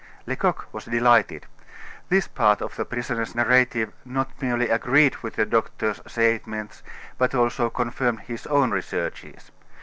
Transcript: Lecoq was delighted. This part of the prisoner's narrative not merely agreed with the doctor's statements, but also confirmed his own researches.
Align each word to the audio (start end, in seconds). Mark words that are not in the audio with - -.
Lecoq 0.25 0.65
was 0.73 0.85
delighted. 0.85 1.45
This 2.09 2.27
part 2.27 2.59
of 2.63 2.75
the 2.75 2.85
prisoner's 2.85 3.35
narrative 3.35 3.93
not 4.03 4.31
merely 4.41 4.67
agreed 4.69 5.17
with 5.17 5.35
the 5.35 5.45
doctor's 5.45 6.01
statements, 6.07 6.81
but 7.19 7.35
also 7.35 7.69
confirmed 7.69 8.21
his 8.21 8.47
own 8.47 8.71
researches. 8.71 9.51